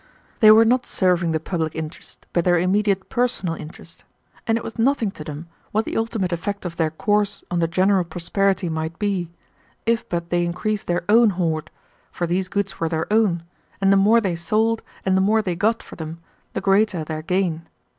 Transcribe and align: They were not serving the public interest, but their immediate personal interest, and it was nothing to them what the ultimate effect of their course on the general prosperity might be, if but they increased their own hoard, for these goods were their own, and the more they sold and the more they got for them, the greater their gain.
They 0.39 0.49
were 0.49 0.65
not 0.65 0.87
serving 0.87 1.31
the 1.31 1.39
public 1.39 1.75
interest, 1.75 2.25
but 2.33 2.43
their 2.43 2.57
immediate 2.57 3.07
personal 3.09 3.53
interest, 3.53 4.03
and 4.47 4.57
it 4.57 4.63
was 4.63 4.79
nothing 4.79 5.11
to 5.11 5.23
them 5.23 5.47
what 5.71 5.85
the 5.85 5.95
ultimate 5.95 6.33
effect 6.33 6.65
of 6.65 6.77
their 6.77 6.89
course 6.89 7.43
on 7.51 7.59
the 7.59 7.67
general 7.67 8.03
prosperity 8.03 8.67
might 8.67 8.97
be, 8.97 9.29
if 9.85 10.09
but 10.09 10.31
they 10.31 10.43
increased 10.43 10.87
their 10.87 11.03
own 11.07 11.29
hoard, 11.29 11.69
for 12.11 12.25
these 12.25 12.47
goods 12.49 12.79
were 12.79 12.89
their 12.89 13.05
own, 13.13 13.43
and 13.79 13.93
the 13.93 13.95
more 13.95 14.19
they 14.19 14.35
sold 14.35 14.81
and 15.05 15.15
the 15.15 15.21
more 15.21 15.43
they 15.43 15.53
got 15.55 15.83
for 15.83 15.95
them, 15.97 16.17
the 16.53 16.61
greater 16.61 17.03
their 17.03 17.21
gain. 17.21 17.67